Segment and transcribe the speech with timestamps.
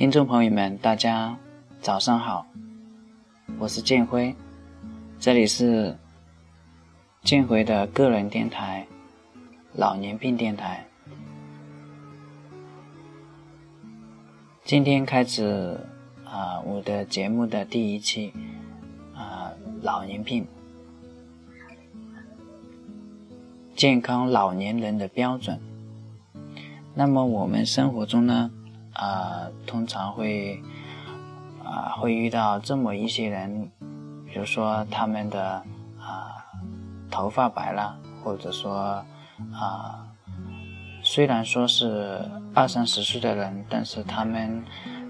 [0.00, 1.36] 听众朋友们，大家
[1.82, 2.46] 早上好，
[3.58, 4.34] 我是建辉，
[5.18, 5.94] 这里是
[7.22, 8.86] 建辉的个人电台——
[9.76, 10.86] 老年病电台。
[14.64, 15.78] 今天开始
[16.24, 18.32] 啊，我的节目的第一期
[19.14, 20.46] 啊，老年病，
[23.76, 25.60] 健康老年人的标准。
[26.94, 28.50] 那么我们生活中呢？
[29.00, 30.62] 啊，通常会
[31.64, 33.70] 啊会遇到这么一些人，
[34.26, 35.62] 比如说他们的
[35.98, 36.44] 啊
[37.10, 39.02] 头发白了，或者说
[39.54, 40.06] 啊
[41.02, 42.20] 虽然说是
[42.54, 44.62] 二三十岁的人，但是他们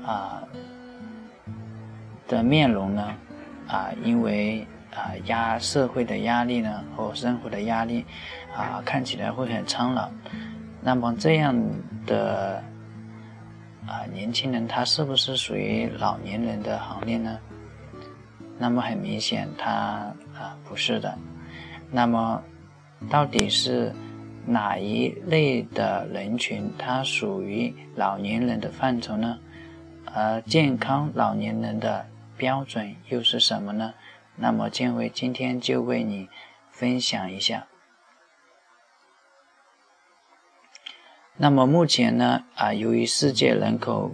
[0.07, 0.41] 啊
[2.29, 3.13] 的面容呢
[3.67, 8.07] 啊因为啊压社会的压力呢和生活的压力
[8.57, 10.09] 啊看起来会很苍老，
[10.81, 11.61] 那么这样
[12.07, 12.63] 的。
[13.91, 17.41] 啊，年轻人他是不是属于老年人的行列呢？
[18.57, 19.71] 那么很明显，他
[20.33, 21.19] 啊不是的。
[21.91, 22.41] 那么
[23.11, 23.93] 到底是
[24.47, 29.37] 哪一类的人群，他属于老年人的范畴呢？
[30.15, 32.07] 而健康老年人的
[32.37, 33.93] 标准又是什么呢？
[34.37, 36.29] 那么建伟今天就为你
[36.71, 37.67] 分享一下。
[41.43, 44.13] 那么目前呢，啊，由于世界人口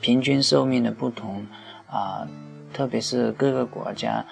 [0.00, 1.44] 平均寿命的不同，
[1.90, 2.24] 啊，
[2.72, 4.24] 特别是各个国家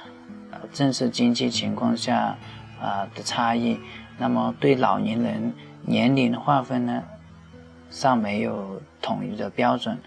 [0.73, 2.37] 政治经济情况下
[2.81, 3.81] 啊的差异，
[4.17, 5.53] 那么对老年人
[5.83, 7.03] 年龄的划分呢，
[7.91, 9.99] 尚没有统一的标准，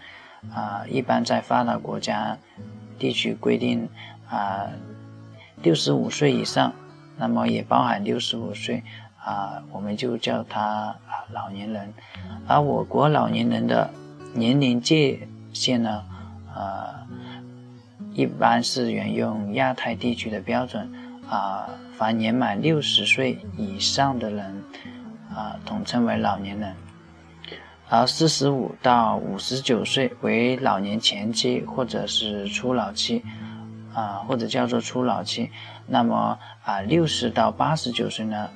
[0.50, 2.38] 啊，一般在发达国家
[2.98, 3.86] 地区规定
[4.30, 4.70] 啊，
[5.62, 6.72] 六十五岁以上，
[7.18, 8.82] 那么也包含六十五岁。
[9.28, 11.92] 啊，我们就叫他啊老年人，
[12.46, 13.90] 而我国老年人的
[14.32, 16.02] 年龄界限呢，
[16.54, 16.94] 呃，
[18.14, 20.90] 一般是沿用亚太地区的标准，
[21.28, 24.64] 啊，凡年满六十岁以上的人，
[25.34, 26.74] 啊，统称为老年人，
[27.90, 33.22] 而四十五到五十九岁为老年前期或者是初老期，
[33.92, 35.50] 啊，或者叫做初老期，
[35.86, 38.48] 那么啊，六十到八十九岁呢？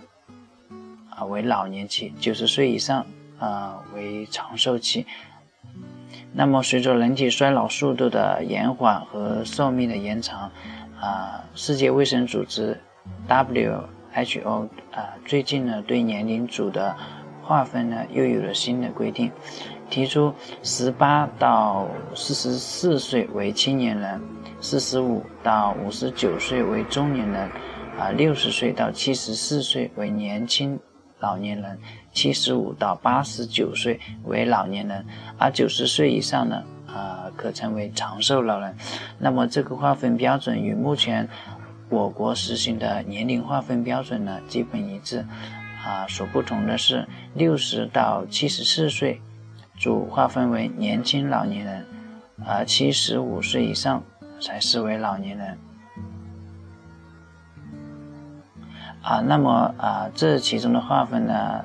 [1.24, 3.06] 为老年期，九十岁以上
[3.38, 5.06] 啊为长寿期。
[6.34, 10.50] 那么，随着人体衰老速度的延缓和寿命的延长，
[10.98, 12.80] 啊，世界卫生组织
[13.28, 16.96] WHO 啊最近呢对年龄组的
[17.42, 19.30] 划分呢又有了新的规定，
[19.90, 20.32] 提出
[20.62, 24.20] 十八到四十四岁为青年人，
[24.60, 27.50] 四十五到五十九岁为中年人，
[27.98, 30.80] 啊，六十岁到七十四岁为年轻。
[31.22, 31.78] 老年人
[32.12, 35.06] 七十五到八十九岁为老年人，
[35.38, 38.74] 而九十岁以上呢，啊，可称为长寿老人。
[39.18, 41.28] 那么这个划分标准与目前
[41.88, 45.24] 我国实行的年龄划分标准呢，基本一致。
[45.84, 49.20] 啊，所不同的是，六十到七十四岁
[49.76, 51.86] 主划分为年轻老年人，
[52.46, 54.02] 而七十五岁以上
[54.40, 55.58] 才视为老年人。
[59.02, 61.64] 啊，那么啊，这其中的划分呢，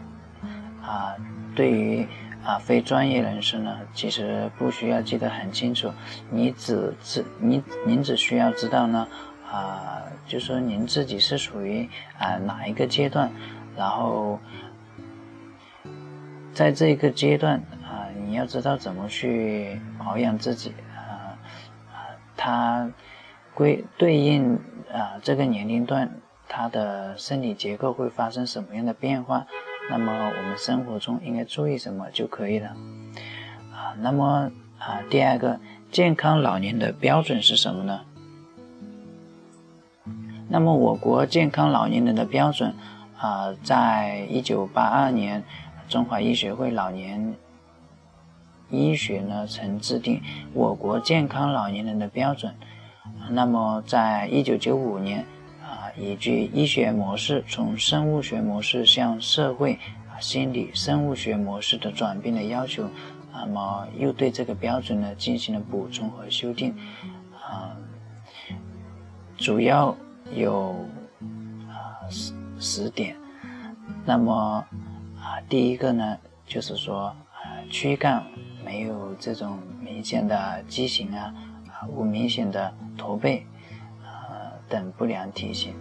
[0.84, 1.16] 啊，
[1.56, 2.08] 对于
[2.44, 5.92] 啊非专业人士呢，其实不需要记得很清楚，
[6.32, 9.08] 你只只你您只需要知道呢，
[9.52, 11.88] 啊，就说您自己是属于
[12.18, 13.32] 啊哪一个阶段，
[13.76, 14.40] 然后
[16.54, 21.38] 在这个阶段啊，你要知道怎么去保养自己啊
[21.94, 21.96] 啊，
[22.36, 22.90] 它
[23.54, 24.56] 归对应
[24.92, 26.10] 啊这个年龄段。
[26.48, 29.46] 他的生理结构会发生什么样的变化？
[29.90, 32.70] 那么我们生活中应该注意什么就可以了。
[33.74, 35.60] 啊，那么啊，第二个
[35.92, 38.02] 健康老年的标准是什么呢？
[40.50, 42.74] 那么我国健康老年人的标准
[43.18, 45.44] 啊，在一九八二年，
[45.90, 47.36] 中华医学会老年
[48.70, 50.22] 医学呢曾制定
[50.54, 52.54] 我国健康老年人的标准。
[53.30, 55.26] 那么在一九九五年
[55.68, 59.78] 啊，依据医学模式从生物学模式向社会
[60.10, 62.90] 啊心理生物学模式的转变的要求，
[63.34, 66.74] 那么又对这个标准呢进行了补充和修订
[67.34, 67.76] 啊，
[69.38, 69.96] 主要。
[70.36, 70.76] 有
[71.70, 73.16] 啊十十点，
[74.04, 74.34] 那么
[75.16, 77.16] 啊第一个呢，就是说啊
[77.72, 78.22] 躯干
[78.66, 81.34] 没有这种明显的畸形啊
[81.70, 83.48] 啊无明显的驼背
[84.70, 85.74] 等不良体型，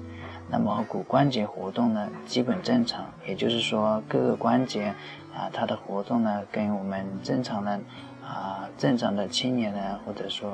[0.51, 4.95] 那么骨关节活动呢基本正常，也就是说各个关节
[5.35, 7.81] 啊它的活动呢跟我们正常的
[8.25, 10.51] 啊正常的青年人或者说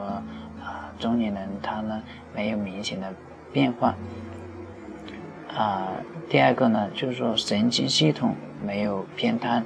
[0.63, 2.03] 啊中年人他呢
[2.35, 3.13] 没有明显的。
[3.53, 3.95] 变化
[5.55, 5.87] 啊，
[6.31, 8.35] 第二个呢，就是说神经系统
[8.65, 9.63] 没有偏瘫，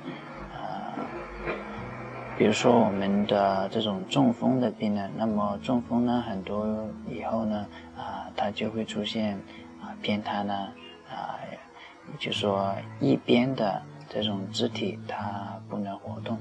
[2.38, 7.66] 比如说我们的这种中风的病人，那么中风呢，很多以后呢
[7.96, 9.34] 啊，它就会出现
[9.80, 10.54] 啊偏瘫呢
[11.10, 11.40] 啊，
[12.18, 16.36] 就说一边的这种肢体它不能活动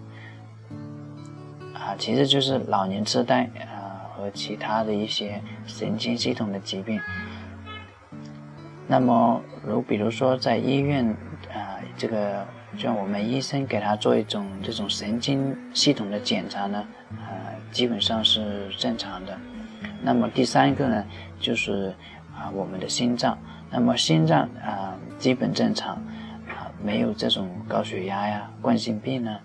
[1.74, 7.00] 啊，其实就是老年痴呆啊和其他的一些神经系统的疾病。
[8.86, 11.08] 那么，如比如说在医院，
[11.54, 12.46] 啊，这个
[12.78, 19.38] 就我们医生给他做一种这种神经系统的检查呢，呃，基本上是正常的。
[20.02, 21.06] 那么第三个呢，
[21.40, 21.94] 就是
[22.36, 23.38] 啊，我们的心脏，
[23.72, 25.96] 那么心脏啊，基本正常，
[26.48, 29.40] 啊，没有这种高血压呀、冠心病呢。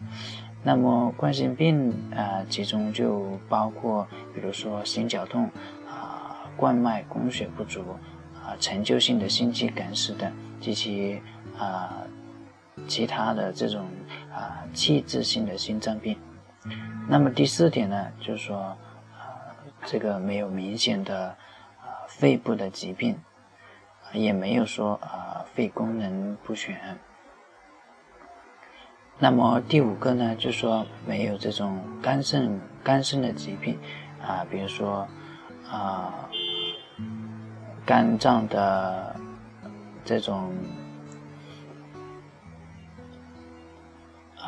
[0.63, 5.45] 那么冠心病啊，其中就包括比如说心绞痛
[5.89, 7.85] 啊、冠脉供血不足。
[8.43, 11.21] 啊，陈旧性的心肌梗死等及其
[11.59, 11.99] 啊
[12.87, 13.87] 其他的这种
[14.33, 16.17] 啊器质性的心脏病。
[17.09, 18.77] 那么第四点呢，就是说啊
[19.85, 21.29] 这个没有明显的
[21.79, 23.19] 啊肺部的疾病，
[24.13, 26.99] 也没有说啊肺功能不全。
[29.19, 33.79] 那么第五个呢，就说没有这种肝肾肝肾的疾病
[34.23, 35.07] 啊，比如说
[35.71, 36.15] 啊。
[37.87, 39.17] 肝脏的
[40.05, 40.55] 这种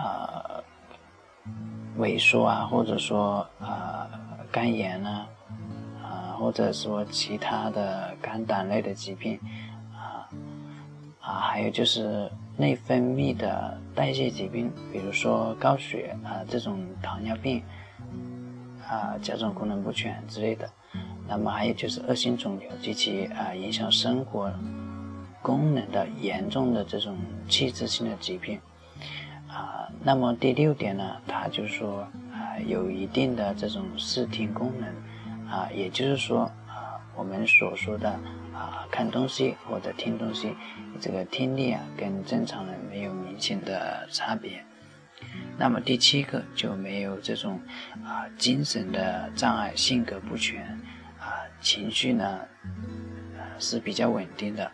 [0.03, 0.63] 啊
[1.99, 4.09] 萎缩啊，或者说啊
[4.51, 5.27] 肝炎啊，
[6.03, 9.39] 啊或者说其他的肝胆类的疾病
[9.95, 10.27] 啊
[11.21, 17.63] 啊，还有就是内分泌的代谢疾病，比如说高血啊这种糖尿病
[18.89, 20.69] 啊甲状功能不全之类的。
[21.29, 24.53] 那么还有就是恶性肿瘤及其啊影响生活
[25.41, 27.17] 功能的严重的这种
[27.49, 28.61] 器质性的疾病
[29.53, 29.89] 啊。
[30.03, 32.01] 那么第六点呢，它就说
[32.33, 34.89] 啊有一定的这种视听功能
[35.49, 38.11] 啊，也就是说啊我们所说的
[38.53, 40.57] 啊看东西或者听东西，
[41.01, 44.65] 这个听力啊跟正常人没有明显的差别。
[45.57, 47.61] 那么第七个就没有这种
[48.05, 50.65] 啊精神的障碍，性格不全。
[51.21, 52.41] 啊情绪呢，
[53.39, 54.69] 呃是比较稳定的。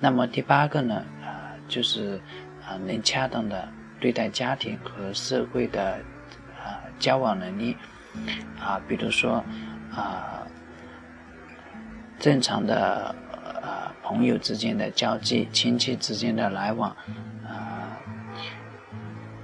[0.00, 2.20] 那么第八个呢，啊就是
[2.66, 3.68] 啊能恰当的
[4.02, 5.92] 对待家庭和社会的
[6.60, 7.76] 啊交往能力，
[8.58, 9.44] 啊比如说
[9.94, 10.42] 啊
[12.18, 13.14] 正常的
[13.62, 16.90] 啊朋友之间的交际、亲戚之间的来往，
[17.46, 17.96] 啊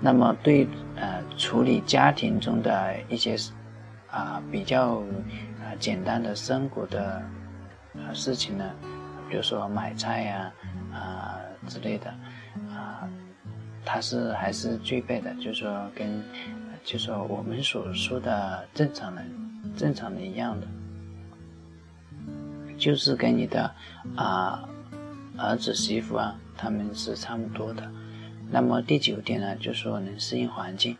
[0.00, 3.36] 那么对呃处理家庭中的一些
[4.10, 4.96] 啊比较
[5.62, 5.70] 啊。
[5.78, 7.22] 简单的生活的
[7.94, 8.64] 啊事情呢，
[9.28, 10.52] 比如说买菜呀
[10.92, 11.38] 啊
[11.68, 12.10] 之类的
[12.74, 13.08] 啊，
[13.90, 16.22] 它是还是具备的，就是说跟
[16.84, 19.24] 就是说我们所说的正常人
[19.74, 20.66] 正常的一样的，
[22.76, 23.74] 就是跟你的
[24.14, 24.68] 啊
[25.38, 27.90] 儿子媳妇啊他们是差不多的。
[28.50, 30.94] 那么第九点呢，就是说能适应环境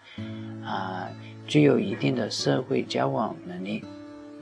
[0.65, 1.11] 啊，
[1.47, 3.85] 具有一定的社会交往能力。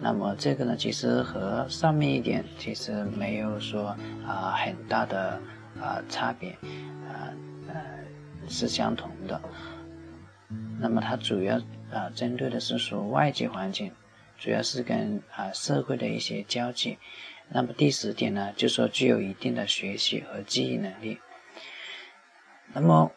[0.01, 5.41] 那么这个呢，其实和上面一点其实没有说啊很大的
[5.81, 6.51] 啊差别，
[7.09, 7.33] 啊
[8.49, 9.41] 是相同的。
[10.79, 11.57] 那么它主要
[11.91, 13.91] 啊针对的是说外界环境，
[14.39, 16.99] 主要是跟啊社会的一些交际。
[17.49, 21.19] 那么第十点呢，就说具有一定的学习和记忆能力。
[22.73, 23.11] 那么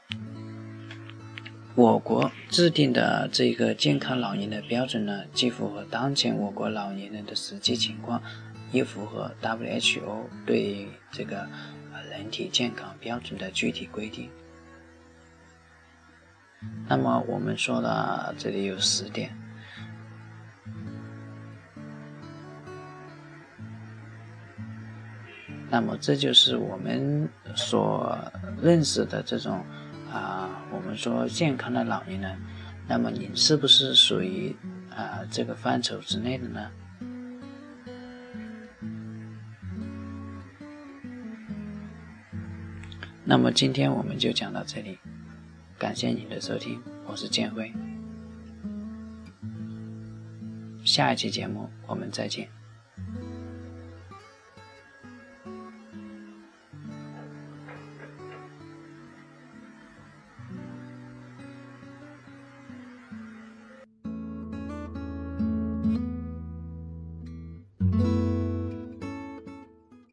[1.75, 8.21] 我国制定的这个健康老年的标准呢，既符合当前我国老年人的实际情况，
[8.71, 11.47] 也符合 WHO 对这个
[12.09, 14.29] 人体健康标准的具体规定。
[16.87, 19.31] 那么我们说了，这里有十点。
[25.71, 28.17] 那么这就是我们所
[28.59, 29.63] 认识的这种
[30.11, 32.37] 啊，我们说健康的老年人。
[32.87, 34.55] 那么你是不是属于
[34.89, 36.71] 啊这个范畴之内的呢？
[43.23, 44.97] 那么今天我们就讲到这里，
[45.79, 47.71] 感谢您的收听，我是建辉，
[50.83, 52.58] 下一期节目我们再见。